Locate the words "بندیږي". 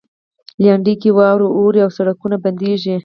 2.43-2.95